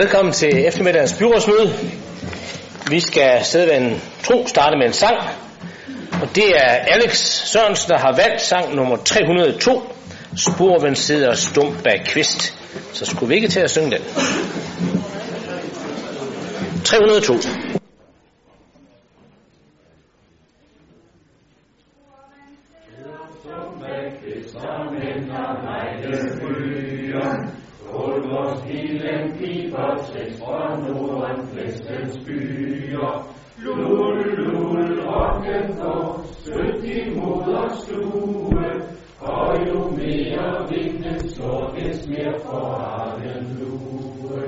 [0.00, 1.74] Velkommen til eftermiddagens byrådsmøde.
[2.90, 5.16] Vi skal sædvanen tro starte med en sang.
[6.22, 9.92] Og det er Alex Sørensen, der har valgt sang nummer 302.
[10.36, 12.54] Sporven sidder stum bag kvist.
[12.92, 14.00] Så skulle vi ikke til at synge den.
[16.84, 17.79] 302.
[37.74, 38.82] stue,
[39.20, 44.42] og jo mere vinden slår, des mere får forarven lue.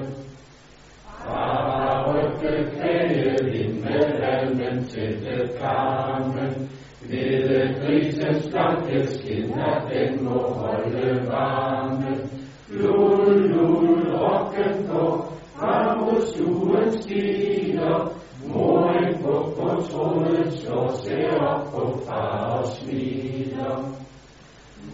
[1.04, 6.70] Fra rygge kage ind med almen tætte karmen,
[7.10, 11.51] ved grisens blanke skin, at den må holde varmen.
[22.62, 23.76] Og smiler.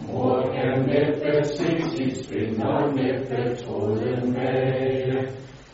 [0.06, 5.28] Mor kan næppe se sit spind og næppe tråde mage.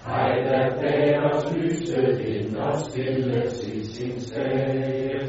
[0.06, 5.20] Hej, der bæres lyset ind og stilles i sin sage.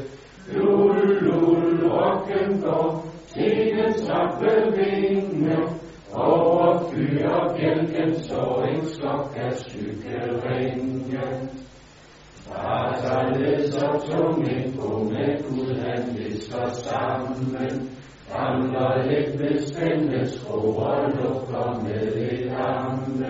[0.52, 5.56] Lul, lul, rocken går, tidens rappe vinge,
[6.14, 11.50] over fyr og bjælken så en slok af cykelringen.
[12.48, 17.90] Far således og tunge på med Gud, han visker sammen.
[18.34, 23.26] Ramler lidt med spændende skrog og lukker med et amme.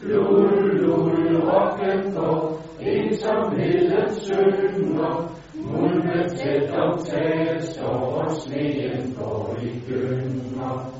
[0.00, 5.32] Lul, lul, rocken går, ensomheden synger.
[5.54, 10.92] Mulme tæt om taget står, og sneen går i gynger.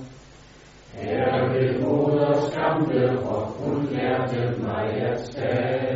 [0.94, 5.87] Her ved moder gamle og hun lærte mig at tage.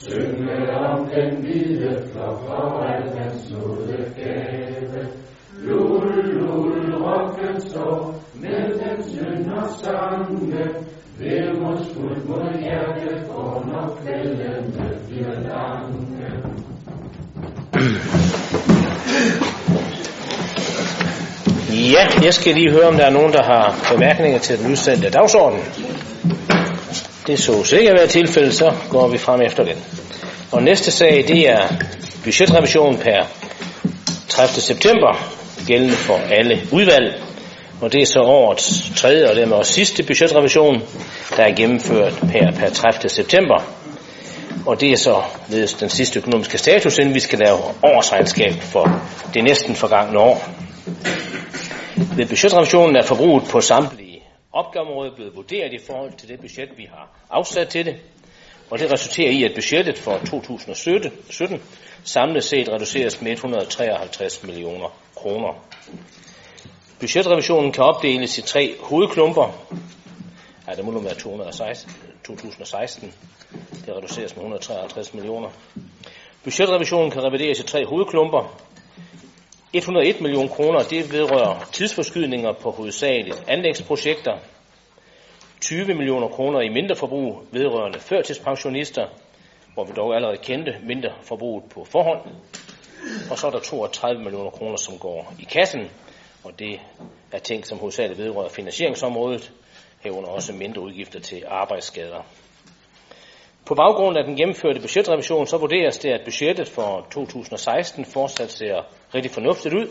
[0.00, 5.08] Synge om den hvide flok og al hans nåde gave.
[5.62, 10.68] Lul, lul, rocken står med den synder sange.
[11.18, 11.78] Vil mod
[12.28, 16.08] mod hjertet går, når kvældene bliver lange.
[21.92, 25.10] Ja, jeg skal lige høre, om der er nogen, der har bemærkninger til den udsendte
[25.10, 25.60] dagsorden.
[27.28, 29.76] Det så sikkert være tilfældet, så går vi frem efter den.
[30.52, 31.68] Og næste sag, det er
[32.24, 33.26] budgetrevision per
[34.28, 34.60] 30.
[34.60, 35.34] september,
[35.66, 37.22] gældende for alle udvalg.
[37.80, 40.82] Og det er så årets tredje og dermed også sidste budgetrevision,
[41.36, 43.08] der er gennemført per, per 30.
[43.08, 43.62] september.
[44.66, 49.02] Og det er så ved den sidste økonomiske status, inden vi skal lave årsregnskab for
[49.34, 50.48] det næsten forgangne år.
[52.16, 54.07] Ved budgetrevisionen er forbruget på samtlige
[54.52, 57.96] opgaveområder blevet vurderet i forhold til det budget, vi har afsat til det.
[58.70, 61.62] Og det resulterer i, at budgettet for 2017
[62.04, 65.64] samlet set reduceres med 153 millioner kroner.
[67.00, 69.64] Budgetrevisionen kan opdeles i tre hovedklumper.
[70.68, 71.92] Ja, det må nu være 216,
[72.24, 73.12] 2016.
[73.86, 75.48] Det reduceres med 153 millioner.
[76.44, 78.67] Budgetrevisionen kan revideres i tre hovedklumper.
[79.72, 84.38] 101 millioner kroner, det vedrører tidsforskydninger på hovedsageligt anlægsprojekter.
[85.60, 89.06] 20 millioner kroner i mindre forbrug vedrørende førtidspensionister,
[89.74, 92.20] hvor vi dog allerede kendte mindre forbruget på forhånd.
[93.30, 95.90] Og så er der 32 millioner kroner, som går i kassen,
[96.44, 96.80] og det
[97.32, 99.52] er ting, som hovedsageligt vedrører finansieringsområdet,
[100.00, 102.22] herunder også mindre udgifter til arbejdsskader.
[103.68, 108.82] På baggrund af den gennemførte budgetrevision, så vurderes det, at budgettet for 2016 fortsat ser
[109.14, 109.86] rigtig fornuftigt ud,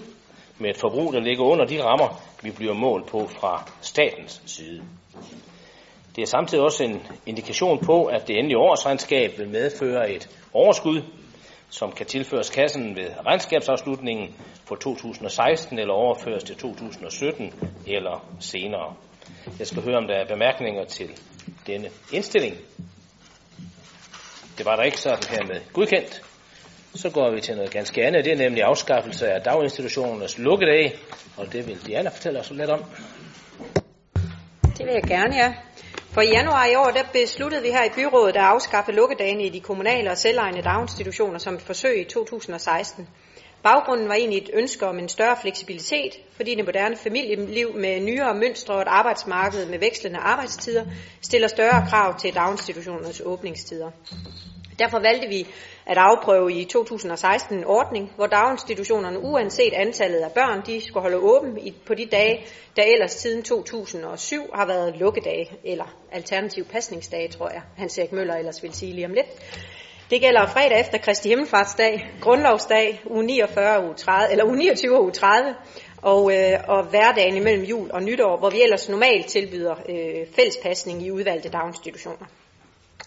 [0.60, 4.82] med et forbrug, der ligger under de rammer, vi bliver målt på fra statens side.
[6.16, 11.02] Det er samtidig også en indikation på, at det endelige årsregnskab vil medføre et overskud,
[11.70, 17.54] som kan tilføres kassen ved regnskabsafslutningen for 2016 eller overføres til 2017
[17.88, 18.94] eller senere.
[19.60, 21.10] Jeg skal høre, om der er bemærkninger til
[21.68, 22.56] denne indstilling.
[24.58, 26.22] Det var der ikke sådan her med godkendt.
[26.96, 28.26] Så går vi til noget ganske andet.
[28.26, 30.94] Det er nemlig afskaffelse af daginstitutionernes lukkedage.
[31.38, 32.84] Og det vil Diana fortælle os lidt om.
[34.78, 35.54] Det vil jeg gerne, ja.
[36.14, 39.50] For i januar i år, der besluttede vi her i byrådet at afskaffe lukkedagene i
[39.50, 43.08] de kommunale og selvejende daginstitutioner som et forsøg i 2016.
[43.68, 48.36] Baggrunden var egentlig et ønske om en større fleksibilitet, fordi det moderne familieliv med nyere
[48.36, 50.86] mønstre og et arbejdsmarked med vekslende arbejdstider
[51.22, 53.92] stiller større krav til daginstitutionernes åbningstider.
[54.80, 55.48] Derfor valgte vi
[55.86, 61.18] at afprøve i 2016 en ordning, hvor daginstitutionerne uanset antallet af børn, de skulle holde
[61.18, 67.50] åben på de dage, der ellers siden 2007 har været lukkedage, eller alternativ pasningsdage, tror
[67.50, 69.28] jeg, Hans Erik Møller ellers vil sige lige om lidt.
[70.10, 75.04] Det gælder fredag efter Kristi Himmelfartsdag, Grundlovsdag, uge 49 uge 30, eller uge 29 og
[75.04, 75.56] uge 30,
[76.02, 81.06] og, øh, og hverdagen imellem jul og nytår, hvor vi ellers normalt tilbyder øh, fællespasning
[81.06, 82.26] i udvalgte daginstitutioner.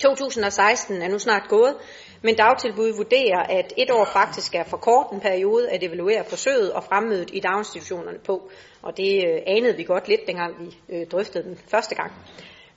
[0.00, 1.75] 2016 er nu snart gået,
[2.23, 6.73] men dagtilbud vurderer, at et år faktisk er for kort en periode at evaluere forsøget
[6.73, 8.50] og fremmødet i daginstitutionerne på.
[8.82, 12.12] Og det øh, anede vi godt lidt, dengang vi øh, drøftede den første gang.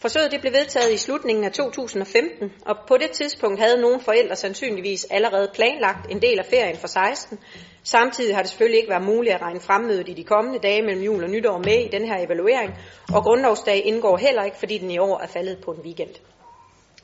[0.04, 4.36] Forsøget det blev vedtaget i slutningen af 2015, og på det tidspunkt havde nogle forældre
[4.36, 7.40] sandsynligvis allerede planlagt en del af ferien for 16.
[7.84, 11.04] Samtidig har det selvfølgelig ikke været muligt at regne fremmødet i de kommende dage mellem
[11.04, 12.74] jul og nytår med i den her evaluering,
[13.14, 16.16] og grundlovsdag indgår heller ikke, fordi den i år er faldet på en weekend.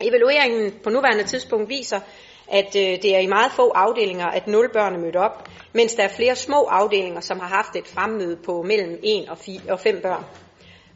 [0.01, 1.99] Evalueringen på nuværende tidspunkt viser,
[2.47, 5.93] at øh, det er i meget få afdelinger, at nul børn er mødt op, mens
[5.93, 9.29] der er flere små afdelinger, som har haft et fremmøde på mellem 1
[9.69, 10.25] og 5 børn.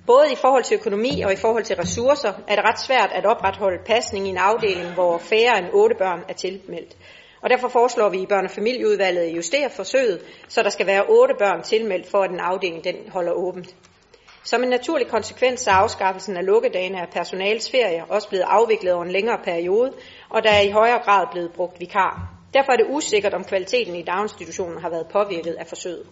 [0.08, 3.26] Både i forhold til økonomi og i forhold til ressourcer er det ret svært at
[3.26, 6.98] opretholde pasning i en afdeling, hvor færre end 8 børn er tilmeldt.
[7.42, 11.06] Og derfor foreslår vi i børne- og familieudvalget at justere forsøget, så der skal være
[11.10, 13.76] 8 børn tilmeldt for, at en afdeling den holder åbent.
[14.44, 19.04] Som en naturlig konsekvens af afskaffelsen af lukkedagene er personalets ferie også blevet afviklet over
[19.04, 19.94] en længere periode,
[20.30, 22.30] og der er i højere grad blevet brugt vikar.
[22.54, 26.08] Derfor er det usikkert, om kvaliteten i daginstitutionen har været påvirket af forsøget.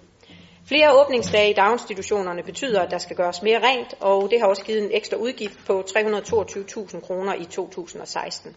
[0.68, 4.64] Flere åbningsdage i daginstitutionerne betyder, at der skal gøres mere rent, og det har også
[4.64, 8.56] givet en ekstra udgift på 322.000 kroner i 2016.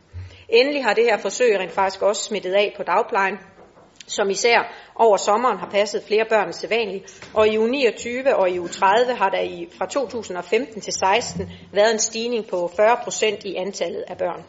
[0.49, 3.39] Endelig har det her forsøg rent faktisk også smittet af på dagplejen,
[4.07, 8.51] som især over sommeren har passet flere børn end sædvanligt, og i u 29 og
[8.51, 12.97] i u 30 har der i, fra 2015 til 16 været en stigning på 40
[13.05, 14.45] procent i antallet af børn.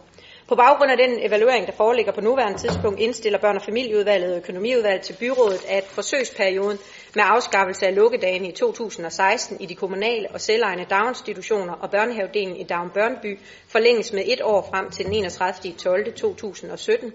[0.47, 4.37] På baggrund af den evaluering, der foreligger på nuværende tidspunkt, indstiller børn- og familieudvalget og
[4.37, 6.77] økonomiudvalget til byrådet, at forsøgsperioden
[7.15, 12.63] med afskaffelse af lukkedagen i 2016 i de kommunale og selvejende daginstitutioner og børnehavedelen i
[12.63, 15.73] Dagen Børneby forlænges med et år frem til den 31.
[15.77, 16.13] 12.
[16.13, 17.13] 2017,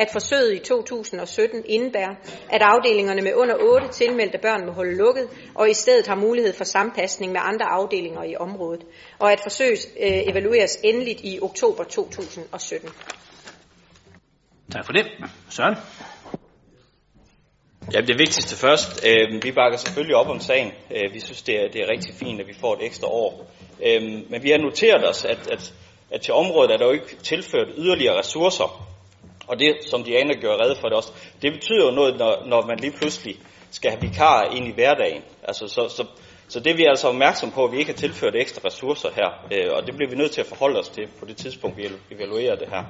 [0.00, 2.14] at forsøget i 2017 indebærer,
[2.50, 6.52] at afdelingerne med under 8 tilmeldte børn må holde lukket, og i stedet har mulighed
[6.52, 8.84] for sampasning med andre afdelinger i området,
[9.18, 12.90] og at forsøget øh, evalueres endeligt i oktober 2017.
[14.72, 15.06] Tak for det.
[15.50, 15.76] Søren?
[17.94, 19.06] Ja, det vigtigste først.
[19.06, 20.72] Øh, vi bakker selvfølgelig op om sagen.
[20.90, 23.50] Øh, vi synes, det er, det er rigtig fint, at vi får et ekstra år.
[23.86, 25.74] Øh, men vi har noteret os, at, at,
[26.10, 28.89] at til området er der jo ikke tilført yderligere ressourcer.
[29.50, 31.12] Og det, som Diana gør redde for det også,
[31.42, 33.36] det betyder jo noget, når, når man lige pludselig
[33.70, 35.22] skal have vikarer ind i hverdagen.
[35.42, 36.06] Altså, så, så,
[36.48, 39.46] så det vi er altså opmærksom på, at vi ikke har tilført ekstra ressourcer her,
[39.52, 41.88] øh, og det bliver vi nødt til at forholde os til på det tidspunkt, vi
[42.10, 42.84] evaluerer det her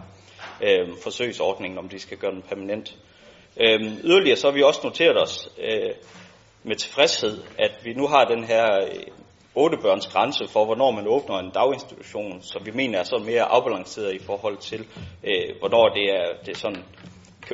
[0.63, 2.97] øh, forsøgsordningen, om de skal gøre den permanent.
[3.61, 5.95] Øh, yderligere så har vi også noteret os øh,
[6.63, 8.89] med tilfredshed, at vi nu har den her
[9.55, 13.43] 8 børns grænse for, hvornår man åbner en daginstitution, som vi mener er så mere
[13.43, 14.87] afbalanceret i forhold til,
[15.25, 16.85] øh, hvornår det er, det er sådan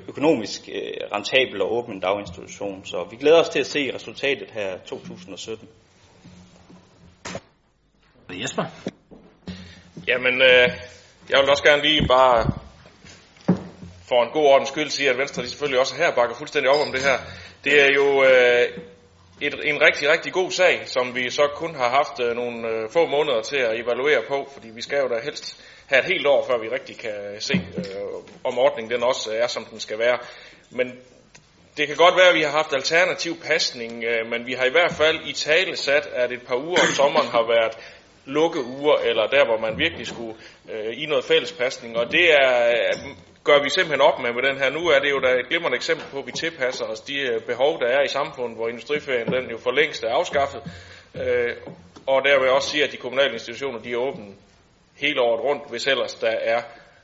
[0.09, 2.85] økonomisk øh, rentabelt at åbne en daginstitution.
[2.85, 5.69] Så vi glæder os til at se resultatet her 2017.
[8.31, 8.65] Jesper?
[10.09, 10.69] Jamen, øh,
[11.31, 12.53] jeg vil også gerne lige bare
[14.09, 16.87] for en god ordens skyld sige, at Venstre de selvfølgelig også her bakker fuldstændig op
[16.87, 17.19] om det her.
[17.65, 18.96] Det er jo øh,
[19.41, 22.91] et, en rigtig, rigtig god sag, som vi så kun har haft øh, nogle øh,
[22.91, 26.27] få måneder til at evaluere på, fordi vi skal jo da helst have et helt
[26.27, 27.85] år, før vi rigtig kan se, øh,
[28.45, 30.19] om ordningen den også er, som den skal være.
[30.71, 30.93] Men
[31.77, 34.71] det kan godt være, at vi har haft alternativ pasning, øh, men vi har i
[34.71, 37.79] hvert fald i tale sat, at et par uger om sommeren har været
[38.25, 40.35] lukkeuger, eller der, hvor man virkelig skulle
[40.73, 41.97] øh, i noget fællespasning.
[41.97, 42.73] Og det er,
[43.49, 44.71] gør vi simpelthen op med med den her.
[44.71, 47.41] Nu er det jo da et glimrende eksempel på, at vi tilpasser os de øh,
[47.41, 50.63] behov, der er i samfundet, hvor industriferien den jo for længst er afskaffet.
[51.15, 51.53] Øh,
[52.07, 54.35] og der vil jeg også sige, at de kommunale institutioner, de er åbne
[54.97, 56.63] hele året rundt, hvis ellers der er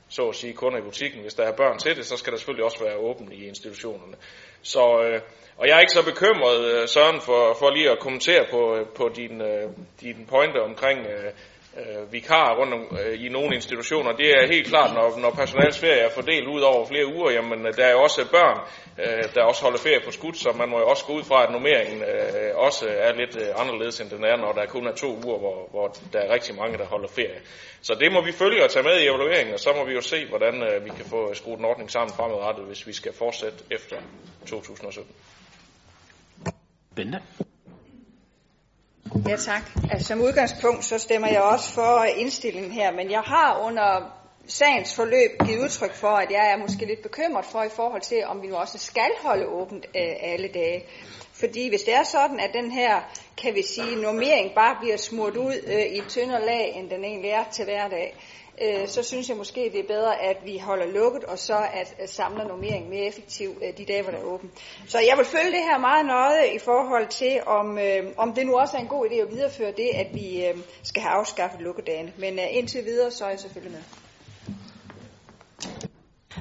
[0.08, 1.20] så at sige kunder i butikken.
[1.20, 4.16] Hvis der er børn til det, så skal der selvfølgelig også være åbent i institutionerne.
[4.62, 5.20] Så, øh,
[5.56, 8.86] og jeg er ikke så bekymret, øh, Søren, for, for lige at kommentere på, øh,
[8.96, 9.42] på din,
[10.00, 11.32] din pointe omkring øh,
[11.76, 14.12] Øh, vikarer rundt om, øh, i nogle institutioner.
[14.12, 17.76] Det er helt klart, når, når personalsferie er fordelt ud over flere uger, jamen øh,
[17.76, 18.58] der er jo også øh, børn,
[18.98, 21.44] øh, der også holder ferie på skud, så man må jo også gå ud fra,
[21.44, 24.94] at nummeringen øh, også er lidt øh, anderledes, end den er, når der kun er
[24.94, 27.40] to uger, hvor, hvor der er rigtig mange, der holder ferie.
[27.82, 30.00] Så det må vi følge og tage med i evalueringen, og så må vi jo
[30.00, 33.58] se, hvordan øh, vi kan få skruet en ordning sammen fremadrettet, hvis vi skal fortsætte
[33.70, 33.96] efter
[34.46, 35.14] 2017.
[36.96, 37.18] Bente?
[39.28, 39.62] Ja tak.
[39.90, 44.12] Altså, som udgangspunkt så stemmer jeg også for indstillingen her, men jeg har under
[44.46, 48.24] sagens forløb givet udtryk for, at jeg er måske lidt bekymret for i forhold til,
[48.26, 50.84] om vi nu også skal holde åbent øh, alle dage.
[51.42, 53.00] Fordi hvis det er sådan, at den her,
[53.42, 57.04] kan vi sige, normering bare bliver smurt ud øh, i et tyndere lag, end den
[57.04, 58.16] egentlig er til hverdag,
[58.62, 61.94] øh, så synes jeg måske, det er bedre, at vi holder lukket, og så at,
[61.98, 64.52] at samler normering mere effektivt øh, de dage, hvor der er åbent.
[64.88, 68.46] Så jeg vil følge det her meget nøje i forhold til, om, øh, om det
[68.46, 71.60] nu også er en god idé at videreføre det, at vi øh, skal have afskaffet
[71.60, 72.12] lukkedagene.
[72.18, 73.82] Men øh, indtil videre, så er jeg selvfølgelig med.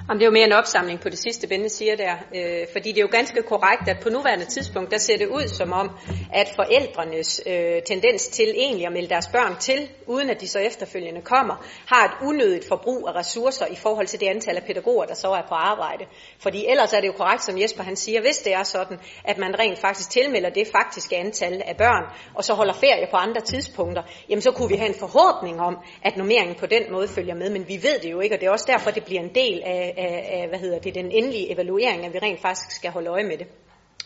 [0.09, 2.15] Jamen, det er jo mere en opsamling på det sidste, Bente siger der.
[2.35, 5.47] Øh, fordi det er jo ganske korrekt, at på nuværende tidspunkt, der ser det ud
[5.47, 5.89] som om,
[6.33, 10.59] at forældrenes øh, tendens til egentlig at melde deres børn til, uden at de så
[10.59, 15.05] efterfølgende kommer, har et unødigt forbrug af ressourcer i forhold til det antal af pædagoger,
[15.05, 16.05] der så er på arbejde.
[16.39, 19.37] Fordi ellers er det jo korrekt, som Jesper han siger, hvis det er sådan, at
[19.37, 22.03] man rent faktisk tilmelder det faktiske antal af børn,
[22.35, 25.77] og så holder ferie på andre tidspunkter, jamen så kunne vi have en forhåbning om,
[26.03, 28.47] at normeringen på den måde følger med, men vi ved det jo ikke, og det
[28.47, 31.53] er også derfor, det bliver en del af af, af hvad hedder det, den endelige
[31.53, 33.47] evaluering, at vi rent faktisk skal holde øje med det.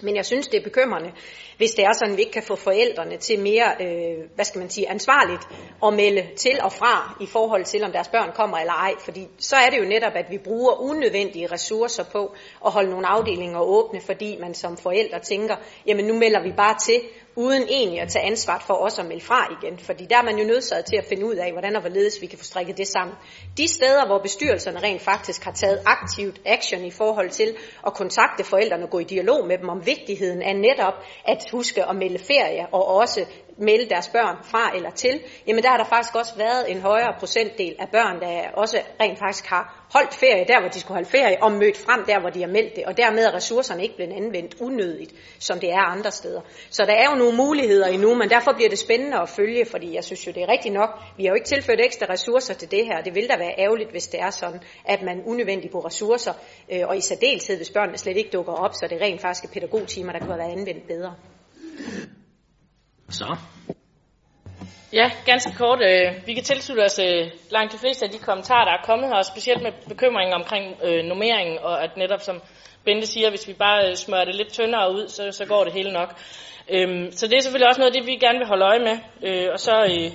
[0.02, 1.12] Men jeg synes, det er bekymrende,
[1.58, 4.60] hvis det er sådan, at vi ikke kan få forældrene til mere, øh, hvad skal
[4.60, 5.42] man sige, ansvarligt
[5.86, 8.94] at melde til og fra i forhold til, om deres børn kommer eller ej.
[9.00, 12.34] Fordi så er det jo netop, at vi bruger unødvendige ressourcer på
[12.66, 15.56] at holde nogle afdelinger åbne, fordi man som forældre tænker,
[15.88, 17.02] jamen nu melder vi bare til,
[17.36, 19.80] uden egentlig at tage ansvar for os at melde fra igen.
[19.80, 22.28] Fordi der er man jo nødsaget til at finde ud af, hvordan og hvorledes vi
[22.28, 23.16] kan få strikket det sammen.
[23.58, 27.56] De steder, hvor bestyrelserne rent faktisk har taget aktivt action i forhold til
[27.88, 30.94] at kontakte forældrene og gå i dialog med dem om vigtigheden af netop
[31.26, 33.26] at huske at melde ferie og også
[33.58, 37.14] melde deres børn fra eller til, jamen der har der faktisk også været en højere
[37.20, 41.10] procentdel af børn, der også rent faktisk har holdt ferie der, hvor de skulle holde
[41.10, 43.96] ferie, og mødt frem der, hvor de har meldt det, og dermed er ressourcerne ikke
[43.96, 46.42] blevet anvendt unødigt, som det er andre steder.
[46.70, 49.96] Så der er jo nogle muligheder endnu, men derfor bliver det spændende at følge, fordi
[49.96, 52.72] jeg synes jo, det er rigtigt nok, vi har jo ikke tilført ekstra ressourcer til
[52.72, 55.86] det her, det vil da være ærgerligt, hvis det er sådan, at man unødvendigt bruger
[55.86, 56.34] ressourcer,
[56.72, 59.54] øh, og i særdeleshed, hvis børnene slet ikke dukker op, så det rent faktisk er
[59.54, 61.16] pædagogtimer, der kunne have været anvendt bedre.
[63.10, 63.38] Så.
[64.94, 65.80] Ja, ganske kort.
[65.82, 69.08] Øh, vi kan tilslutte os øh, langt de fleste af de kommentarer, der er kommet
[69.10, 72.42] her, specielt med bekymringen omkring øh, nummeringen, og at netop som
[72.86, 75.74] Bente siger, hvis vi bare øh, smører det lidt tyndere ud, så, så går det
[75.74, 76.10] hele nok.
[76.70, 78.98] Øhm, så det er selvfølgelig også noget af det, vi gerne vil holde øje med.
[79.28, 80.12] Øh, og så øh,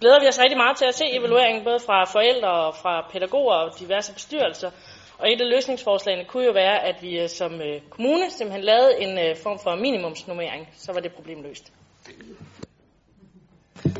[0.00, 3.54] glæder vi os rigtig meget til at se evalueringen, både fra forældre og fra pædagoger
[3.54, 4.70] og diverse bestyrelser.
[5.18, 9.00] Og et af løsningsforslagene kunne jo være, at vi øh, som øh, kommune simpelthen lavede
[9.00, 10.68] en øh, form for minimumsnummering.
[10.76, 11.72] Så var det problem løst.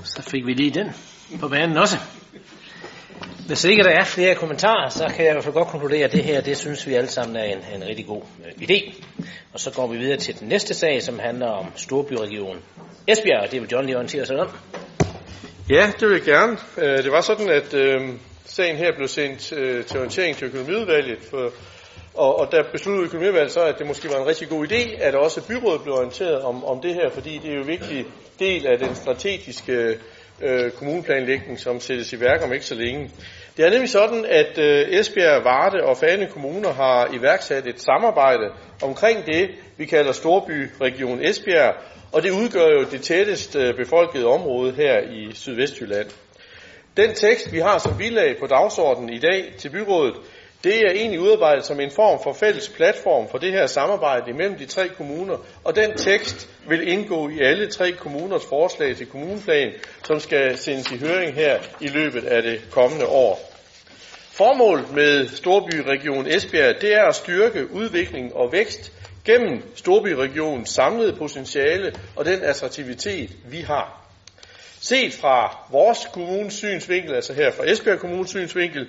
[0.04, 0.90] Så fik vi lige den
[1.40, 1.96] på banen også.
[3.46, 6.12] Hvis ikke der er flere kommentarer, så kan jeg i hvert fald godt konkludere, at
[6.12, 9.04] det her, det synes vi alle sammen er en, en rigtig god øh, idé.
[9.52, 12.62] Og så går vi videre til den næste sag, som handler om Storbyregionen.
[13.08, 14.49] Esbjerg, og det vil John lige orientere sig om.
[15.70, 16.56] Ja, det vil jeg gerne.
[16.78, 18.00] Øh, det var sådan, at øh,
[18.44, 21.52] sagen her blev sendt øh, til orientering til økonomiudvalget, for,
[22.14, 25.14] og, og der besluttede økonomivalget så, at det måske var en rigtig god idé, at
[25.14, 28.06] også byrådet blev orienteret om, om det her, fordi det er jo en vigtig
[28.38, 29.99] del af den strategiske
[30.42, 33.11] øh, kommuneplanlægning, som sættes i værk om ikke så længe.
[33.56, 38.50] Det er nemlig sådan, at øh, Esbjerg, Varde og Fane kommuner har iværksat et samarbejde
[38.83, 41.75] omkring det, vi kalder Storbyregion Esbjerg,
[42.12, 46.06] og det udgør jo det tættest øh, befolkede område her i Sydvestjylland.
[46.97, 50.14] Den tekst, vi har som bilag på dagsordenen i dag til byrådet,
[50.64, 54.59] det er egentlig udarbejdet som en form for fælles platform for det her samarbejde imellem
[54.59, 59.73] de tre kommuner, og den tekst vil indgå i alle tre kommuners forslag til kommuneplan,
[60.04, 63.50] som skal sendes i høring her i løbet af det kommende år.
[64.33, 68.92] Formålet med Storbyregion Esbjerg, det er at styrke udvikling og vækst
[69.25, 74.00] gennem Storbyregionens samlede potentiale og den attraktivitet, vi har.
[74.80, 78.88] Set fra vores kommunes synsvinkel, altså her fra Esbjerg Kommunes synsvinkel,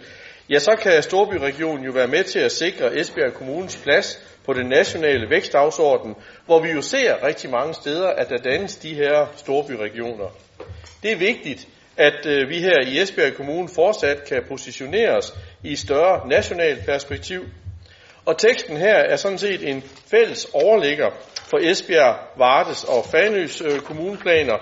[0.50, 4.68] ja, så kan Storbyregionen jo være med til at sikre Esbjerg Kommunes plads på den
[4.68, 10.30] nationale vækstdagsorden, hvor vi jo ser rigtig mange steder, at der dannes de her storbyregioner.
[11.04, 15.34] Det er vigtigt, at øh, vi her i Esbjerg Kommune fortsat kan positioneres
[15.64, 17.42] i et større nationalt perspektiv.
[18.26, 21.10] Og teksten her er sådan set en fælles overligger
[21.50, 24.58] for Esbjerg, Vardes og Fanøs øh, kommuneplaner,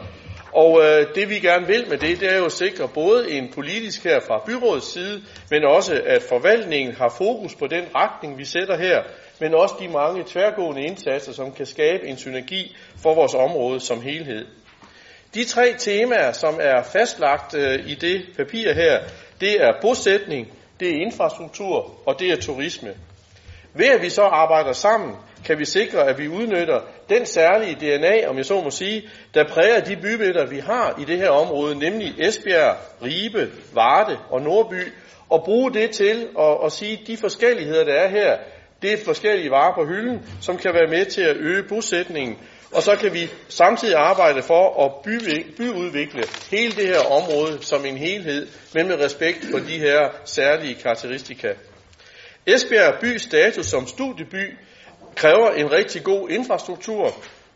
[0.56, 3.52] og øh, det vi gerne vil med det, det er jo at sikre både en
[3.54, 8.46] politisk her fra byrådets side, men også at forvaltningen har fokus på den retning, vi
[8.46, 9.04] sætter her,
[9.40, 14.02] men også de mange tværgående indsatser, som kan skabe en synergi for vores område som
[14.02, 14.46] helhed.
[15.34, 19.00] De tre temaer, som er fastlagt øh, i det papir her,
[19.42, 20.48] det er bosætning,
[20.80, 22.94] det er infrastruktur og det er turisme.
[23.74, 25.16] Ved at vi så arbejder sammen,
[25.46, 29.44] kan vi sikre, at vi udnytter den særlige DNA, om jeg så må sige, der
[29.48, 34.92] præger de bybilleder, vi har i det her område, nemlig Esbjerg, Ribe, Varde og Nordby,
[35.30, 38.38] og bruge det til at, at sige, at de forskelligheder, der er her,
[38.82, 42.38] det er forskellige varer på hylden, som kan være med til at øge bosætningen.
[42.72, 47.86] Og så kan vi samtidig arbejde for at by, byudvikle hele det her område som
[47.86, 51.48] en helhed, men med respekt for de her særlige karakteristika.
[52.48, 54.58] Esbjerg bys status som studieby
[55.16, 57.14] kræver en rigtig god infrastruktur,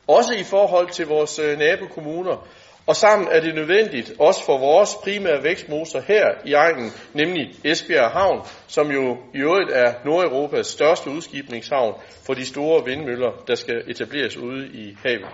[0.07, 2.47] også i forhold til vores øh, nabokommuner.
[2.87, 8.11] Og sammen er det nødvendigt, også for vores primære vækstmotor her i egnen, nemlig Esbjerg
[8.11, 11.93] Havn, som jo i øvrigt er Nordeuropas største udskibningshavn
[12.25, 15.27] for de store vindmøller, der skal etableres ude i havet.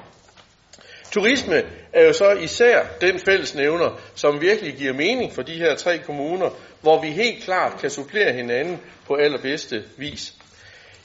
[1.12, 1.62] Turisme
[1.94, 6.50] er jo så især den fællesnævner, som virkelig giver mening for de her tre kommuner,
[6.82, 10.34] hvor vi helt klart kan supplere hinanden på allerbedste vis.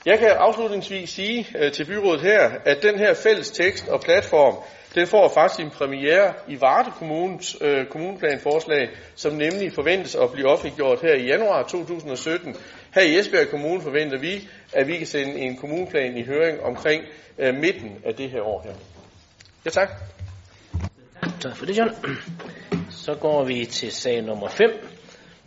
[0.09, 4.55] Jeg kan afslutningsvis sige øh, til byrådet her, at den her fælles tekst og platform,
[4.95, 10.49] den får faktisk en premiere i Varde Kommunes øh, kommuneplanforslag, som nemlig forventes at blive
[10.49, 12.57] offentliggjort her i januar 2017.
[12.95, 17.03] Her i Esbjerg Kommune forventer vi, at vi kan sende en kommuneplan i høring omkring
[17.39, 18.75] øh, midten af det her år her.
[19.65, 19.91] Ja, tak.
[21.41, 21.91] Tak for det, John.
[22.91, 24.71] Så går vi til sag nummer 5,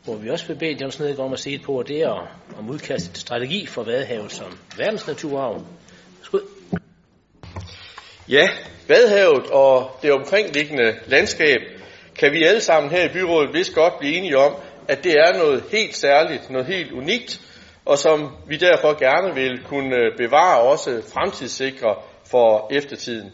[0.03, 2.27] hvor vi også vil bede Jens Snedegaard om at sige et på, og det er
[2.57, 5.65] om udkastet til strategi for Vadehavet som verdensnaturarv.
[6.21, 6.41] Skud.
[8.29, 8.49] Ja,
[8.87, 11.59] Vadehavet og det omkringliggende landskab
[12.19, 14.55] kan vi alle sammen her i byrådet vist godt blive enige om,
[14.87, 17.41] at det er noget helt særligt, noget helt unikt,
[17.85, 21.95] og som vi derfor gerne vil kunne øh, bevare og også fremtidssikre
[22.31, 23.31] for eftertiden.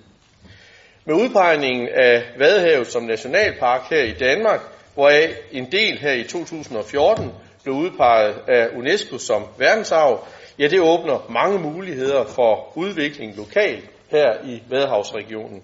[1.06, 4.62] Med udpegningen af Vadehavet som nationalpark her i Danmark,
[4.98, 7.32] hvoraf en del her i 2014
[7.64, 10.28] blev udpeget af UNESCO som verdensarv,
[10.60, 15.64] ja, det åbner mange muligheder for udvikling lokalt her i Vadehavsregionen.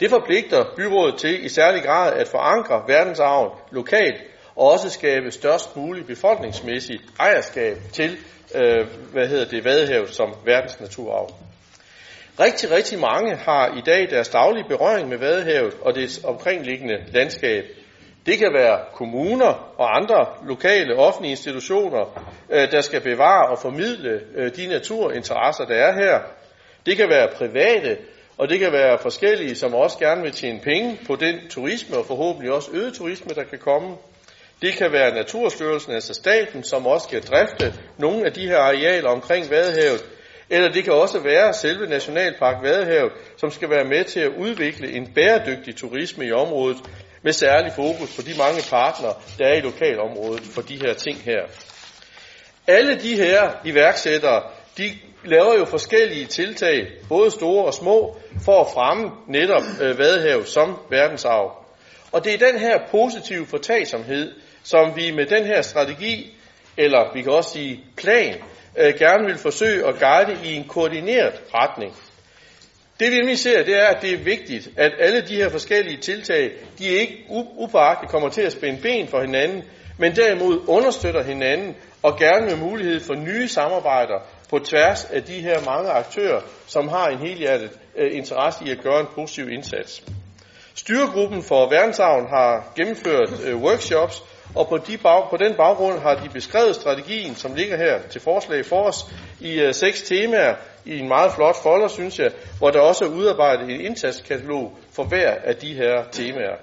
[0.00, 4.22] Det forpligter byrådet til i særlig grad at forankre verdensarven lokalt
[4.56, 8.16] og også skabe størst mulig befolkningsmæssigt ejerskab til,
[8.54, 11.30] øh, hvad hedder det, Vadehavet som verdensnaturarv.
[12.40, 17.64] Rigtig, rigtig mange har i dag deres daglige berøring med Vadehavet og dets omkringliggende landskab.
[18.26, 24.20] Det kan være kommuner og andre lokale offentlige institutioner, øh, der skal bevare og formidle
[24.34, 26.20] øh, de naturinteresser, der er her.
[26.86, 27.96] Det kan være private,
[28.38, 32.06] og det kan være forskellige, som også gerne vil tjene penge på den turisme, og
[32.06, 33.96] forhåbentlig også øget turisme, der kan komme.
[34.62, 39.10] Det kan være Naturstyrelsen, altså staten, som også skal drifte nogle af de her arealer
[39.10, 40.04] omkring Vadehavet,
[40.50, 44.92] eller det kan også være selve Nationalpark Vadehavet, som skal være med til at udvikle
[44.92, 46.76] en bæredygtig turisme i området,
[47.24, 51.18] med særlig fokus på de mange partnere, der er i lokalområdet for de her ting
[51.18, 51.42] her.
[52.66, 54.42] Alle de her iværksættere,
[54.78, 54.90] de
[55.24, 60.78] laver jo forskellige tiltag, både store og små, for at fremme netop øh, Vadehav som
[60.90, 61.64] verdensarv.
[62.12, 64.32] Og det er den her positive fortagsomhed,
[64.62, 66.36] som vi med den her strategi,
[66.76, 68.34] eller vi kan også sige plan,
[68.78, 71.96] øh, gerne vil forsøge at guide i en koordineret retning.
[73.00, 75.96] Det vi nemlig ser, det er, at det er vigtigt, at alle de her forskellige
[75.96, 77.26] tiltag, de ikke
[77.58, 79.62] upåagtigt kommer til at spænde ben for hinanden,
[79.98, 84.18] men derimod understøtter hinanden og gerne med mulighed for nye samarbejder
[84.50, 88.82] på tværs af de her mange aktører, som har en helhjertet øh, interesse i at
[88.82, 90.02] gøre en positiv indsats.
[90.74, 94.22] Styregruppen for verdensarven har gennemført øh, workshops,
[94.54, 98.20] og på, de bag, på den baggrund har de beskrevet strategien, som ligger her til
[98.20, 99.06] forslag for os,
[99.40, 103.08] i øh, seks temaer, i en meget flot folder, synes jeg, hvor der også er
[103.08, 106.56] udarbejdet en indsatskatalog for hver af de her temaer.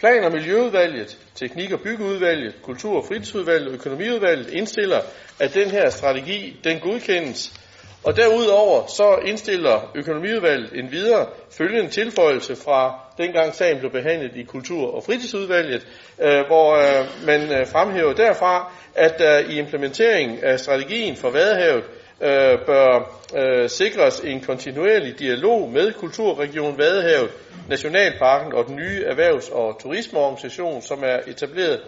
[0.00, 5.00] Plan- og Miljøudvalget, Teknik- og Byggeudvalget, Kultur- og Fritidsudvalget og Økonomiudvalget indstiller,
[5.40, 7.61] at den her strategi, den godkendes.
[8.04, 14.42] Og derudover så indstiller Økonomiudvalget en videre følgende tilføjelse fra dengang sagen blev behandlet i
[14.42, 15.86] Kultur- og Fritidsudvalget,
[16.22, 21.84] øh, hvor øh, man øh, fremhæver derfra, at der i implementeringen af strategien for Vadehavet
[22.22, 27.30] øh, bør øh, sikres en kontinuerlig dialog med Kulturregion Vadehavet,
[27.68, 31.80] Nationalparken og den nye erhvervs- og turismeorganisation, som er etableret,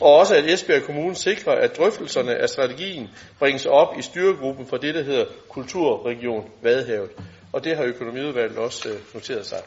[0.00, 4.76] og også at Esbjerg Kommune sikrer, at drøftelserne af strategien bringes op i styregruppen for
[4.76, 7.10] det, der hedder Kulturregion Vadehavet.
[7.52, 9.58] Og det har økonomiudvalget også øh, noteret sig.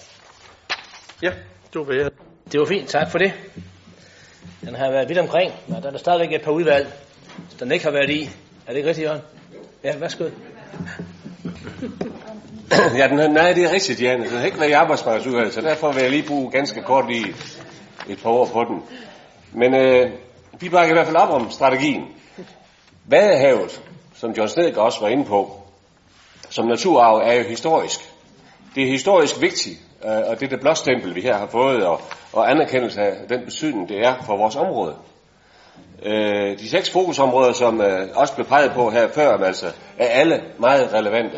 [1.23, 1.29] Ja,
[1.73, 2.11] det var hvad jeg
[2.51, 3.33] Det var fint, tak for det.
[4.61, 6.87] Den har været vidt omkring, men der er stadigvæk et par udvalg,
[7.59, 8.23] den ikke har været i.
[8.67, 9.21] Er det ikke rigtigt, Jørgen?
[9.83, 10.23] Ja, værsgo.
[12.97, 14.21] ja, den, nej, det er rigtigt, Jan.
[14.21, 17.35] Den har ikke været i arbejdsmarkedsudvalget, så derfor vil jeg lige bruge ganske kort lige
[18.09, 18.83] et par ord på den.
[19.57, 20.11] Men øh,
[20.59, 22.03] vi bakker i hvert fald op om strategien.
[23.05, 23.81] Vadehavet,
[24.15, 25.61] som John Snedgaard også var inde på,
[26.49, 27.99] som naturarv er jo historisk.
[28.75, 32.01] Det er historisk vigtigt, øh, og det er det blåstempel, vi her har fået, og,
[32.33, 34.95] og anerkendelse af den betydning, det er for vores område.
[36.03, 39.67] Øh, de seks fokusområder, som øh, også blev peget på her før, altså,
[39.97, 41.37] er alle meget relevante.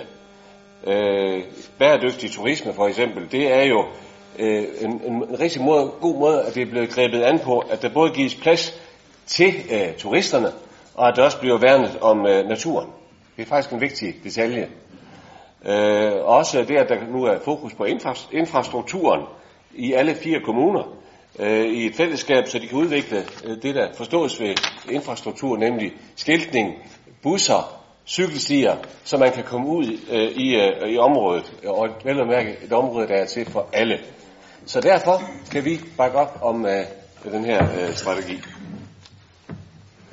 [0.88, 1.44] Øh,
[1.80, 3.86] bæredygtig turisme for eksempel, det er jo
[4.40, 7.82] øh, en, en rigtig måde, god måde, at det er blevet grebet an på, at
[7.82, 8.82] der både gives plads
[9.26, 10.52] til øh, turisterne,
[10.96, 12.88] og at der også bliver værnet om øh, naturen.
[13.38, 14.68] Det er faktisk en vigtig detalje.
[15.66, 19.22] Øh, også det, at der nu er fokus på infra- infrastrukturen
[19.76, 20.84] i alle fire kommuner
[21.40, 24.56] øh, i et fællesskab, så de kan udvikle øh, det, der forstås ved
[24.92, 26.74] infrastruktur, nemlig skiltning,
[27.24, 32.28] busser, cykelstier, så man kan komme ud øh, i, øh, i området, og vel at
[32.28, 34.00] mærke et område, der er til for alle.
[34.66, 36.86] Så derfor kan vi bakke op om øh,
[37.24, 38.42] den her øh, strategi.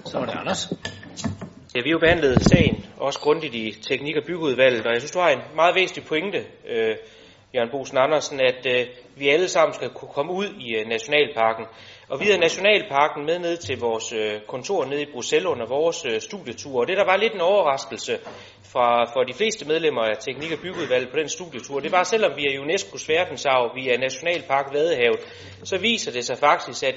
[0.04, 0.72] Så er det Anders.
[1.74, 5.10] Ja, vi har jo behandlet sagen, også grundigt i teknik- og byggeudvalget, og jeg synes,
[5.10, 6.96] du har en meget væsentlig pointe, øh,
[7.54, 11.66] Jørgen Bosen Andersen, at øh, vi alle sammen skal kunne komme ud i øh, Nationalparken.
[12.08, 16.04] Og vi havde Nationalparken med ned til vores øh, kontor nede i Bruxelles under vores
[16.04, 16.80] øh, studietur.
[16.80, 18.18] Og det, der var lidt en overraskelse
[18.72, 22.32] fra, for de fleste medlemmer af Teknik- og Byggeudvalget på den studietur, det var, selvom
[22.36, 25.20] vi er UNESCO's verdensarv, vi er Nationalpark Vadehavet,
[25.64, 26.94] så viser det sig faktisk, at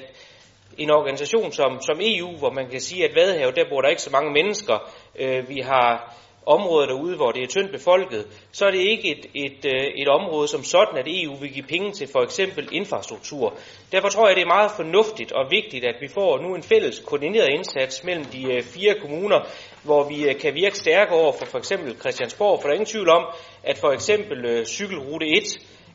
[0.78, 4.02] en organisation som, som EU, hvor man kan sige, at Vadehavet, der bor der ikke
[4.02, 4.90] så mange mennesker.
[5.18, 6.14] Øh, vi har
[6.46, 10.08] områder derude, hvor det er tyndt befolket, så er det ikke et, et, øh, et
[10.08, 13.54] område som sådan, at EU vil give penge til for eksempel infrastruktur.
[13.92, 16.98] Derfor tror jeg, det er meget fornuftigt og vigtigt, at vi får nu en fælles
[17.06, 19.40] koordineret indsats mellem de øh, fire kommuner,
[19.84, 22.86] hvor vi øh, kan virke stærkere over for for eksempel Christiansborg, for der er ingen
[22.94, 23.26] tvivl om,
[23.62, 25.42] at for eksempel cykelrute 1,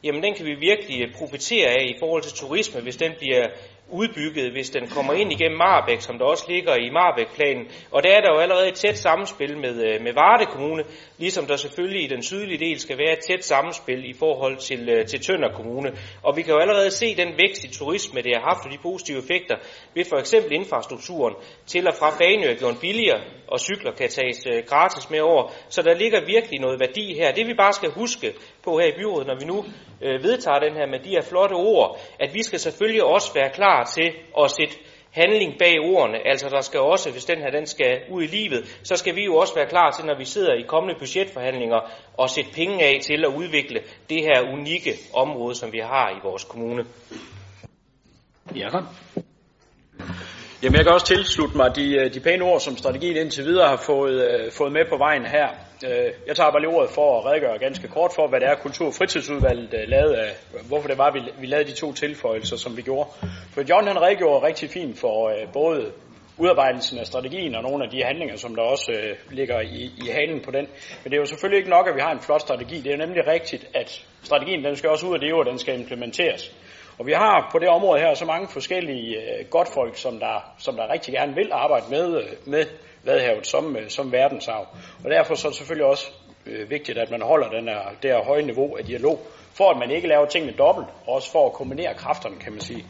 [0.04, 3.48] jamen den kan vi virkelig profitere af i forhold til turisme, hvis den bliver
[3.90, 7.68] udbygget, hvis den kommer ind igennem Marbæk, som der også ligger i Marbæk-planen.
[7.92, 10.84] Og der er der jo allerede et tæt samspil med, øh, med Varde Kommune,
[11.18, 14.90] ligesom der selvfølgelig i den sydlige del skal være et tæt samspil i forhold til,
[14.90, 15.92] øh, til Tønder Kommune.
[16.24, 18.78] Og vi kan jo allerede se den vækst i turisme, det har haft, og de
[18.82, 19.56] positive effekter
[19.94, 24.48] ved for eksempel infrastrukturen til og fra Fanø er gjort billigere, og cykler kan tages
[24.48, 25.52] øh, gratis med over.
[25.70, 27.32] Så der ligger virkelig noget værdi her.
[27.32, 29.66] Det vi bare skal huske på her i byrådet, når vi nu
[30.02, 33.50] øh, vedtager den her med de her flotte ord, at vi skal selvfølgelig også være
[33.50, 34.76] klar til at sætte
[35.12, 36.28] handling bag ordene.
[36.28, 39.24] Altså der skal også, hvis den her den skal ud i livet, så skal vi
[39.26, 41.80] jo også være klar til, når vi sidder i kommende budgetforhandlinger,
[42.24, 46.20] at sætte penge af til at udvikle det her unikke område, som vi har i
[46.24, 46.86] vores kommune.
[48.56, 48.84] Jakob?
[50.64, 53.68] Jamen, jeg kan også tilslutte mig de, øh, de pæne ord, som strategien indtil videre
[53.68, 55.48] har fået, øh, fået med på vejen her.
[55.84, 58.56] Øh, jeg tager bare lige ordet for at redegøre ganske kort for, hvad det er,
[58.56, 60.32] Kultur- og fritidsudvalget øh, lavede af,
[60.68, 63.10] hvorfor det var, vi, vi lavede de to tilføjelser, som vi gjorde.
[63.54, 65.92] For John han redegjorde rigtig fint for øh, både
[66.38, 70.10] udarbejdelsen af strategien og nogle af de handlinger, som der også øh, ligger i, i
[70.12, 70.68] halen på den.
[71.04, 72.82] Men det er jo selvfølgelig ikke nok, at vi har en flot strategi.
[72.82, 75.80] Det er nemlig rigtigt, at strategien den skal også ud af det og den skal
[75.80, 76.56] implementeres.
[77.00, 80.76] Og vi har på det område her så mange forskellige øh, godtfolk, som der, som
[80.76, 82.66] der rigtig gerne vil arbejde med, øh, med
[83.06, 84.68] Vadehavet som, øh, som verdensarv.
[85.04, 86.08] Og derfor så er det selvfølgelig også
[86.46, 89.20] øh, vigtigt, at man holder den her, det her høje niveau af dialog,
[89.54, 92.62] for at man ikke laver tingene dobbelt, og også for at kombinere kræfterne, kan man
[92.62, 92.86] sige.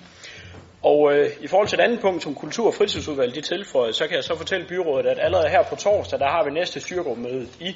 [0.84, 4.08] Og øh, i forhold til et andet punkt, som kultur- og fritidsudvalget de tilføjede, så
[4.08, 7.48] kan jeg så fortælle byrådet, at allerede her på torsdag, der har vi næste styrgruppemøde
[7.60, 7.76] i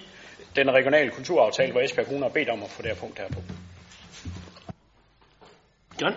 [0.55, 3.27] den regionale kulturaftale, hvor Esbjerg Kommune har bedt om at få det her punkt her
[3.27, 3.41] på.
[6.01, 6.15] John?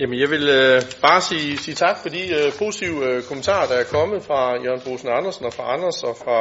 [0.00, 3.74] Jamen, jeg vil øh, bare sige, sige tak for de øh, positive øh, kommentarer, der
[3.74, 6.38] er kommet fra Jørgen Bosen Andersen og fra Anders og fra,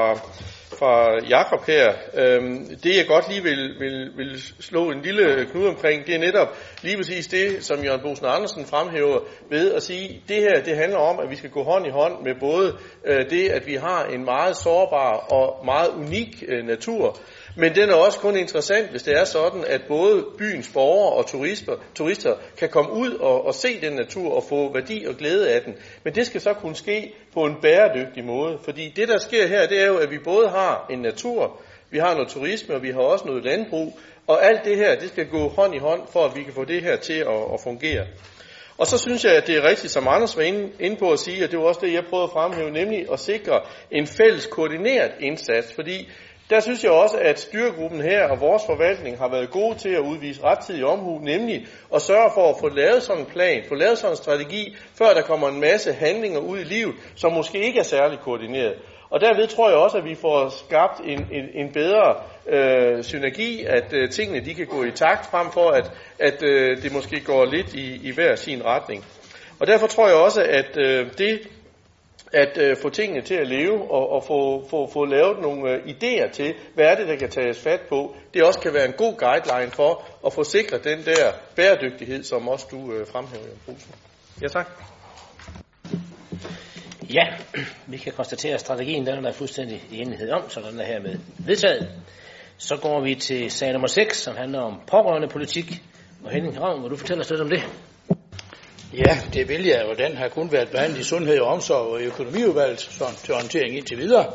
[0.80, 1.94] fra Jakob her.
[2.14, 6.20] Øhm, det jeg godt lige vil, vil, vil slå en lille knude omkring, det er
[6.20, 10.78] netop lige præcis det, som Jørgen Bosen Andersen fremhæver ved at sige, det her det
[10.78, 13.76] handler om, at vi skal gå hånd i hånd med både øh, det, at vi
[13.76, 17.18] har en meget sårbar og meget unik øh, natur,
[17.58, 21.28] men den er også kun interessant, hvis det er sådan, at både byens borgere og
[21.28, 25.50] turister, turister kan komme ud og, og se den natur og få værdi og glæde
[25.50, 25.74] af den.
[26.04, 28.60] Men det skal så kunne ske på en bæredygtig måde.
[28.64, 31.98] Fordi det, der sker her, det er jo, at vi både har en natur, vi
[31.98, 34.00] har noget turisme, og vi har også noget landbrug.
[34.28, 36.66] Og alt det her, det skal gå hånd i hånd, for at vi kan få
[36.66, 38.06] det her til at, at fungere.
[38.78, 41.20] Og så synes jeg, at det er rigtigt, som Anders var inde, inde på at
[41.20, 44.46] sige, og det var også det, jeg prøvede at fremhæve, nemlig at sikre en fælles
[44.46, 45.74] koordineret indsats.
[45.76, 46.10] Fordi
[46.50, 50.00] der synes jeg også, at styregruppen her og vores forvaltning har været gode til at
[50.00, 53.98] udvise rettidig omhu, nemlig at sørge for at få lavet sådan en plan, få lavet
[53.98, 57.80] sådan en strategi, før der kommer en masse handlinger ud i livet, som måske ikke
[57.80, 58.76] er særlig koordineret.
[59.10, 62.16] Og derved tror jeg også, at vi får skabt en, en, en bedre
[62.48, 66.82] øh, synergi, at øh, tingene de kan gå i takt, frem for at, at øh,
[66.82, 69.06] det måske går lidt i, i hver sin retning.
[69.60, 71.40] Og derfor tror jeg også, at øh, det
[72.34, 75.84] at øh, få tingene til at leve og, og få, få, få lavet nogle øh,
[75.84, 78.16] idéer til, hvad er det, der kan tages fat på.
[78.34, 82.48] Det også kan være en god guideline for at få sikret den der bæredygtighed, som
[82.48, 83.96] også du øh, fremhæver, Jan Poulsen.
[84.42, 84.68] Ja, tak.
[87.10, 87.26] Ja,
[87.88, 90.86] vi kan konstatere, at strategien den er der fuldstændig i enighed om, så den er
[90.86, 91.90] hermed vedtaget.
[92.58, 95.82] Så går vi til sag nummer 6, som handler om pårørende politik.
[96.24, 97.64] Og Henning Ravn, vil du fortælle os lidt om det?
[98.94, 102.02] Ja, det vil jeg, og den har kun været behandlet i sundhed og omsorg og
[102.02, 104.34] økonomiudvalget, så til orientering indtil videre.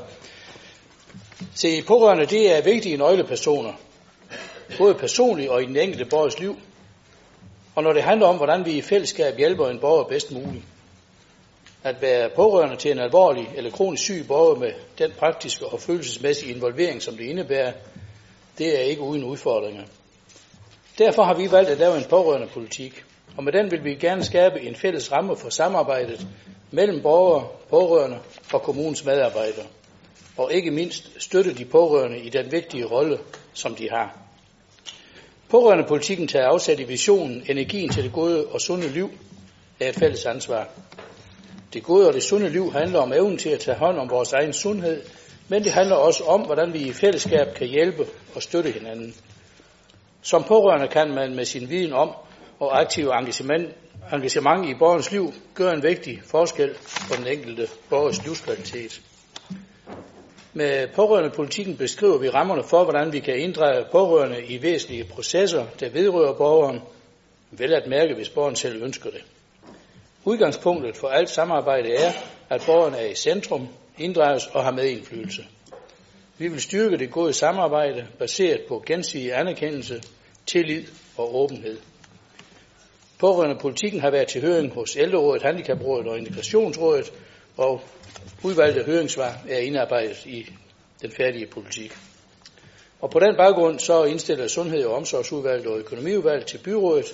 [1.54, 3.72] Se, pårørende, det er vigtige nøglepersoner,
[4.78, 6.56] både personligt og i den enkelte borgers liv.
[7.74, 10.64] Og når det handler om, hvordan vi i fællesskab hjælper en borger bedst muligt.
[11.84, 16.54] At være pårørende til en alvorlig eller kronisk syg borger med den praktiske og følelsesmæssige
[16.54, 17.72] involvering, som det indebærer,
[18.58, 19.82] det er ikke uden udfordringer.
[20.98, 23.04] Derfor har vi valgt at lave en pårørende politik,
[23.36, 26.26] og med den vil vi gerne skabe en fælles ramme for samarbejdet
[26.70, 28.18] mellem borgere, pårørende
[28.52, 29.66] og kommunens medarbejdere,
[30.36, 33.18] og ikke mindst støtte de pårørende i den vigtige rolle,
[33.54, 34.18] som de har.
[35.48, 39.10] Pårørende politikken tager afsæt i visionen, energien til det gode og sunde liv
[39.80, 40.68] er et fælles ansvar.
[41.72, 44.33] Det gode og det sunde liv handler om evnen til at tage hånd om vores
[44.33, 45.02] egen sundhed,
[45.48, 49.14] men det handler også om, hvordan vi i fællesskab kan hjælpe og støtte hinanden.
[50.22, 52.11] Som pårørende kan man med sin viden om
[52.61, 53.68] og aktiv engagement,
[54.12, 59.00] engagement i borgernes liv gøre en vigtig forskel for den enkelte borgers livskvalitet.
[60.52, 65.66] Med pårørende politikken beskriver vi rammerne for, hvordan vi kan inddrage pårørende i væsentlige processer,
[65.80, 66.80] der vedrører borgeren,
[67.50, 69.22] vel at mærke, hvis borgeren selv ønsker det.
[70.24, 72.12] Udgangspunktet for alt samarbejde er,
[72.48, 75.46] at borgerne er i centrum, inddrages og har medindflydelse.
[76.38, 80.02] Vi vil styrke det gode samarbejde baseret på gensidig anerkendelse,
[80.46, 80.85] tillid
[81.16, 81.78] og åbenhed.
[83.18, 87.12] Pårørende politikken har været til høring hos Ældrerådet, Handicaprådet og Integrationsrådet,
[87.56, 87.80] og
[88.42, 90.46] udvalgte høringssvar er indarbejdet i
[91.02, 91.92] den færdige politik.
[93.00, 97.06] Og på den baggrund så indstiller Sundhed- og Omsorgsudvalget og Økonomiudvalget til byrådet,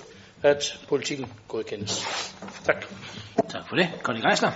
[0.43, 2.05] at politikken godkendes.
[2.65, 2.85] Tak.
[3.49, 3.89] Tak for det.
[4.03, 4.51] Conny Geisler.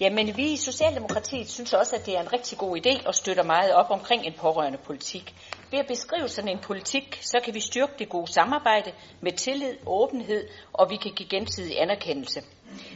[0.00, 3.42] Jamen, vi i Socialdemokratiet synes også, at det er en rigtig god idé og støtter
[3.42, 5.34] meget op omkring en pårørende politik.
[5.70, 9.76] Ved at beskrive sådan en politik, så kan vi styrke det gode samarbejde med tillid,
[9.86, 12.40] åbenhed, og vi kan give gensidig anerkendelse.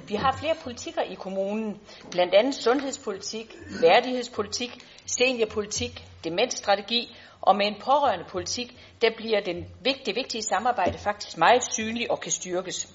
[0.08, 4.70] Vi har flere politikker i kommunen, blandt andet sundhedspolitik, værdighedspolitik,
[5.06, 11.64] seniorpolitik, demensstrategi, og med en pårørende politik, der bliver den vigtige, vigtige samarbejde faktisk meget
[11.72, 12.88] synlig og kan styrkes.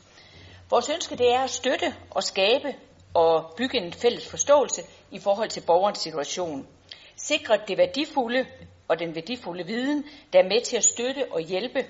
[0.69, 2.75] Vores ønske det er at støtte og skabe
[3.13, 6.67] og bygge en fælles forståelse i forhold til borgerens situation.
[7.15, 8.45] Sikre det værdifulde
[8.87, 11.85] og den værdifulde viden, der er med til at støtte og hjælpe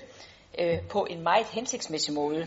[0.58, 2.46] øh, på en meget hensigtsmæssig måde.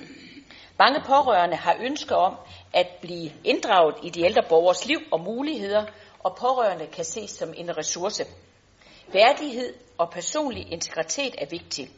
[0.79, 2.35] Mange pårørende har ønske om
[2.73, 5.85] at blive inddraget i de ældre borgers liv og muligheder,
[6.19, 8.25] og pårørende kan ses som en ressource.
[9.13, 11.89] Værdighed og personlig integritet er vigtig.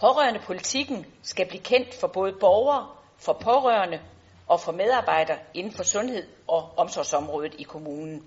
[0.00, 4.00] Pårørende politikken skal blive kendt for både borgere, for pårørende
[4.48, 8.24] og for medarbejdere inden for sundhed og omsorgsområdet i kommunen.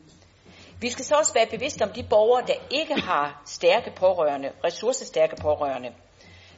[0.81, 5.35] Vi skal så også være bevidste om de borgere, der ikke har stærke pårørende, ressourcestærke
[5.41, 5.93] pårørende.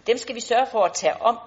[0.08, 1.40] Dem skal vi sørge for at tage om,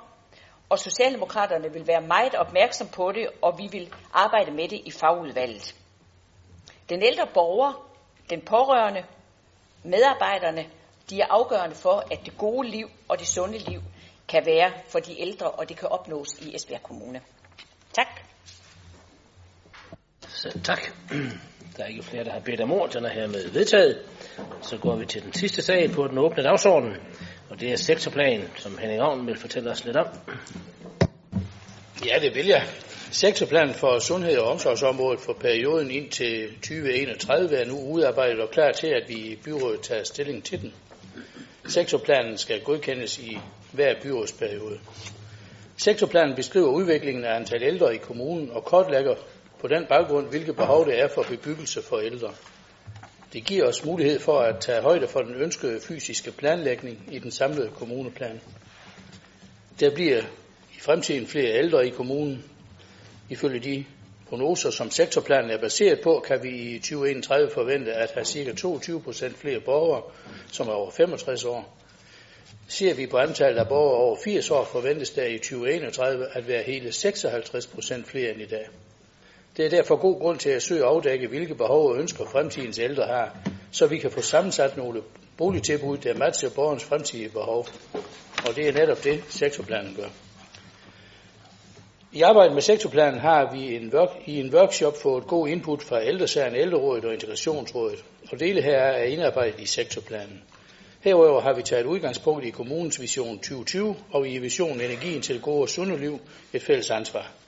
[0.72, 4.90] og Socialdemokraterne vil være meget opmærksom på det, og vi vil arbejde med det i
[4.90, 5.74] fagudvalget.
[6.88, 7.88] Den ældre borger,
[8.30, 9.04] den pårørende,
[9.84, 10.66] medarbejderne,
[11.10, 13.80] de er afgørende for, at det gode liv og det sunde liv
[14.28, 17.20] kan være for de ældre, og det kan opnås i Esbjerg Kommune.
[17.92, 18.20] Tak.
[20.28, 20.82] Så tak.
[21.76, 22.90] Der er ikke flere, der har bedt om ord.
[22.90, 24.02] Den er hermed vedtaget.
[24.62, 26.96] Så går vi til den sidste sag på den åbne dagsorden.
[27.52, 30.06] Og det er sektorplanen, som Henning Ravn vil fortælle os lidt om.
[32.06, 32.62] Ja, det vil jeg.
[33.10, 38.86] Sektorplanen for sundhed- og omsorgsområdet for perioden indtil 2031 er nu udarbejdet og klar til,
[38.86, 40.74] at vi i byrådet tager stilling til den.
[41.68, 43.38] Sektorplanen skal godkendes i
[43.72, 44.78] hver byrådsperiode.
[45.76, 49.14] Sektorplanen beskriver udviklingen af antal ældre i kommunen og kortlægger
[49.60, 52.32] på den baggrund, hvilke behov det er for bebyggelse for ældre.
[53.32, 57.30] Det giver os mulighed for at tage højde for den ønskede fysiske planlægning i den
[57.30, 58.40] samlede kommuneplan.
[59.80, 60.22] Der bliver
[60.76, 62.44] i fremtiden flere ældre i kommunen.
[63.30, 63.84] Ifølge de
[64.28, 68.52] prognoser, som sektorplanen er baseret på, kan vi i 2031 forvente at have ca.
[68.52, 70.02] 22 procent flere borgere,
[70.52, 71.78] som er over 65 år.
[72.68, 76.62] Ser vi på antallet af borgere over 80 år, forventes der i 2031 at være
[76.62, 78.68] hele 56 procent flere end i dag.
[79.56, 82.78] Det er derfor god grund til at søge at afdække, hvilke behov og ønsker fremtidens
[82.78, 83.36] ældre har,
[83.72, 85.02] så vi kan få sammensat nogle
[85.36, 87.66] boligtilbud, der matcher borgernes fremtidige behov.
[88.48, 90.08] Og det er netop det, sektorplanen gør.
[92.12, 96.04] I arbejdet med sektorplanen har vi en work, i en workshop fået god input fra
[96.04, 100.42] ældresagen, ældrerådet og integrationsrådet, og dele her er indarbejdet i sektorplanen.
[101.00, 105.62] Herover har vi taget udgangspunkt i kommunens vision 2020 og i visionen Energien til gode
[105.62, 106.20] og sunde liv
[106.52, 107.41] et fælles ansvar.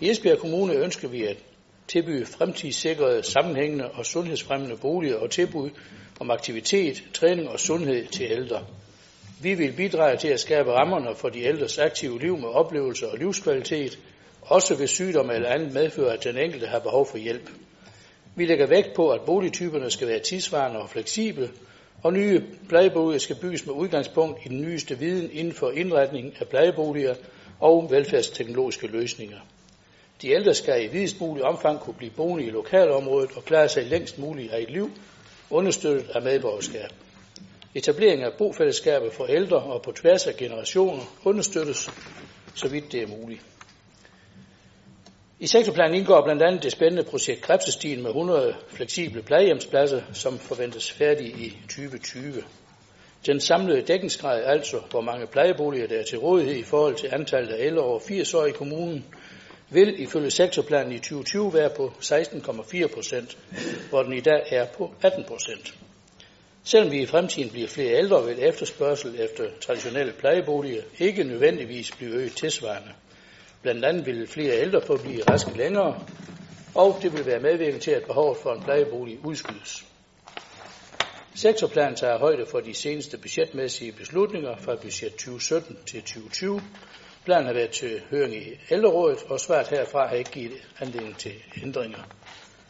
[0.00, 1.36] I Esbjerg Kommune ønsker vi at
[1.88, 5.70] tilbyde fremtidssikrede, sammenhængende og sundhedsfremmende boliger og tilbud
[6.20, 8.66] om aktivitet, træning og sundhed til ældre.
[9.42, 13.18] Vi vil bidrage til at skabe rammerne for de ældres aktive liv med oplevelser og
[13.18, 13.98] livskvalitet,
[14.42, 17.50] også ved sygdom eller andet medfører, at den enkelte har behov for hjælp.
[18.36, 21.50] Vi lægger vægt på, at boligtyperne skal være tidsvarende og fleksible,
[22.02, 26.48] og nye plejeboliger skal bygges med udgangspunkt i den nyeste viden inden for indretning af
[26.48, 27.14] plejeboliger
[27.60, 29.38] og velfærdsteknologiske løsninger.
[30.24, 33.86] De ældre skal i videst mulig omfang kunne blive boende i lokalområdet og klare sig
[33.86, 34.90] længst muligt af et liv,
[35.50, 36.90] understøttet af medborgerskab.
[37.74, 41.90] Etablering af bofællesskaber for ældre og på tværs af generationer understøttes,
[42.54, 43.40] så vidt det er muligt.
[45.40, 50.92] I sektorplanen indgår blandt andet det spændende projekt Krebsestien med 100 fleksible plejehjemspladser, som forventes
[50.92, 52.42] færdig i 2020.
[53.26, 57.52] Den samlede dækningsgrad, altså hvor mange plejeboliger der er til rådighed i forhold til antallet
[57.52, 59.04] af ældre over 80 år i kommunen,
[59.74, 63.38] vil ifølge sektorplanen i 2020 være på 16,4 procent,
[63.90, 65.74] hvor den i dag er på 18 procent.
[66.64, 72.14] Selvom vi i fremtiden bliver flere ældre, vil efterspørgsel efter traditionelle plejeboliger ikke nødvendigvis blive
[72.14, 72.92] øget tilsvarende.
[73.62, 76.00] Blandt andet vil flere ældre få blive raske længere,
[76.74, 79.84] og det vil være medvirkende til, at behovet for en plejebolig udskydes.
[81.34, 86.60] Sektorplanen tager højde for de seneste budgetmæssige beslutninger fra budget 2017 til 2020.
[87.24, 91.32] Planen har været til høring i ældrerådet, og svaret herfra har ikke givet anledning til
[91.62, 91.98] ændringer.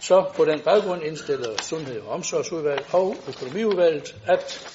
[0.01, 4.69] Så på den baggrund indstiller Sundhed og Omsorgsudvalget og Økonomiudvalget, at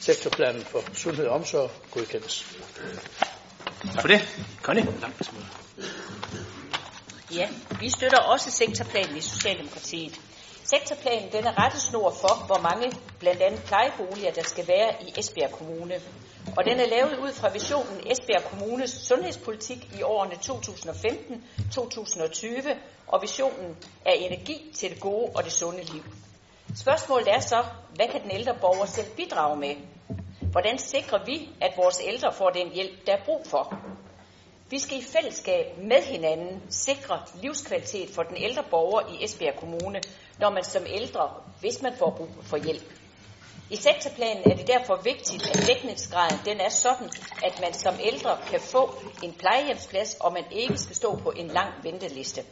[0.00, 2.56] sektorplanen for sundhed og omsorg godkendes.
[3.92, 4.20] Tak for det.
[4.62, 4.86] Connie.
[7.34, 7.48] Ja,
[7.80, 10.20] vi støtter også sektorplanen i Socialdemokratiet.
[10.70, 15.50] Sektorplanen den er rettesnor for, hvor mange blandt andet plejeboliger, der skal være i Esbjerg
[15.50, 16.00] Kommune.
[16.56, 22.76] Og den er lavet ud fra visionen Esbjerg Kommunes sundhedspolitik i årene 2015-2020,
[23.06, 26.02] og visionen er energi til det gode og det sunde liv.
[26.76, 29.74] Spørgsmålet er så, hvad kan den ældre borger selv bidrage med?
[30.40, 33.78] Hvordan sikrer vi, at vores ældre får den hjælp, der er brug for?
[34.70, 40.00] Vi skal i fællesskab med hinanden sikre livskvalitet for den ældre borger i Esbjerg Kommune,
[40.38, 42.92] når man som ældre, hvis man får brug for hjælp.
[43.70, 47.10] I sektorplanen er det derfor vigtigt, at dækningsgraden den er sådan,
[47.44, 51.46] at man som ældre kan få en plejehjemsplads, og man ikke skal stå på en
[51.46, 52.42] lang venteliste.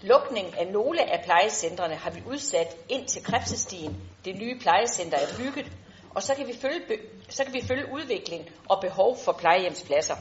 [0.00, 3.96] Lukningen af nogle af plejecentrene har vi udsat ind til Krebsestien.
[4.24, 5.72] Det nye plejecenter er bygget,
[6.14, 10.16] og så kan vi følge, så kan vi følge udvikling og behov for plejehjemspladser.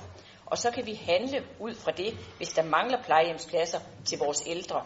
[0.45, 4.85] Og så kan vi handle ud fra det, hvis der mangler plejehjemspladser til vores ældre.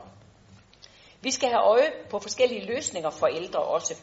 [1.22, 3.96] Vi skal have øje på forskellige løsninger for ældre også.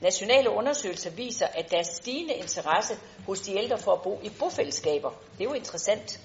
[0.00, 2.94] Nationale undersøgelser viser, at der er stigende interesse
[3.26, 5.10] hos de ældre for at bo i bofællesskaber.
[5.10, 6.20] Det er jo interessant.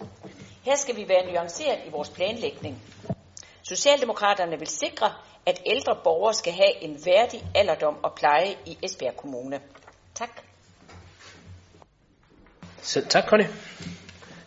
[0.63, 2.81] Her skal vi være nuanceret i vores planlægning.
[3.63, 5.13] Socialdemokraterne vil sikre,
[5.45, 9.59] at ældre borgere skal have en værdig alderdom og pleje i Esbjerg Kommune.
[10.15, 10.41] Tak.
[12.81, 13.45] Selv tak, Conny.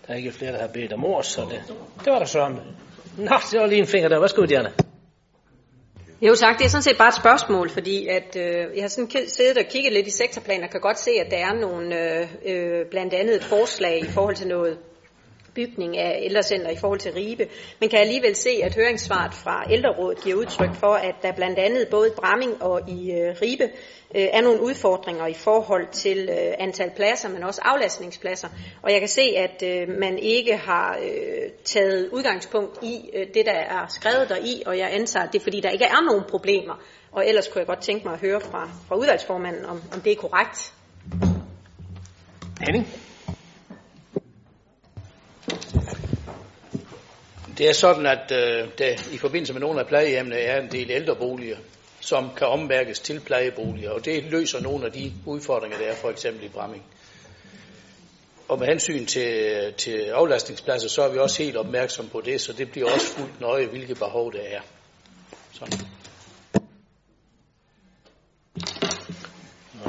[0.07, 1.62] Der er ikke flere, der har bedt om ord, så det,
[2.04, 2.48] det var der så.
[3.18, 4.20] Nå, det var lige en finger der.
[4.20, 4.72] Værsgo, Diana.
[6.26, 9.10] Jo tak, det er sådan set bare et spørgsmål, fordi at, øh, jeg har sådan
[9.28, 12.28] siddet og kigget lidt i sektorplaner og kan godt se, at der er nogle, øh,
[12.46, 14.78] øh blandt andet et forslag i forhold til noget
[15.54, 17.46] bygning af ældrecenter i forhold til Ribe,
[17.80, 21.88] men kan alligevel se, at høringssvaret fra ældrerådet giver udtryk for, at der blandt andet
[21.88, 23.64] både i Bramming og i øh, Ribe
[24.14, 28.48] øh, er nogle udfordringer i forhold til øh, antal pladser, men også aflastningspladser.
[28.82, 33.46] Og jeg kan se, at øh, man ikke har øh, taget udgangspunkt i øh, det,
[33.46, 36.04] der er skrevet der i, og jeg antager, at det er fordi, der ikke er
[36.10, 36.74] nogen problemer.
[37.12, 40.12] Og ellers kunne jeg godt tænke mig at høre fra, fra udvalgsformanden, om, om det
[40.12, 40.72] er korrekt.
[42.60, 43.03] Henning?
[47.58, 50.90] Det er sådan, at øh, der i forbindelse med nogle af plejehjemmene er en del
[50.90, 51.56] ældreboliger,
[52.00, 56.10] som kan omværkes til plejeboliger, og det løser nogle af de udfordringer, der er for
[56.10, 56.84] eksempel i Bramming.
[58.48, 62.52] Og med hensyn til, til aflastningspladser, så er vi også helt opmærksom på det, så
[62.52, 64.60] det bliver også fuldt nøje, hvilke behov der er.
[65.52, 65.79] Sådan.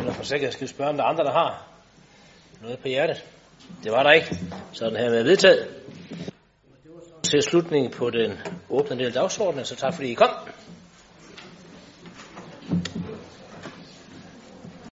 [0.06, 1.68] Nå, for sikkert skal spørge, om der er andre, der har
[2.62, 3.24] noget på hjertet.
[3.84, 4.38] Det var der ikke.
[4.74, 5.68] Så den her med vedtaget.
[7.26, 8.32] Til slutningen på den
[8.70, 10.30] åbne del af dagsordenen, så tak fordi I kom.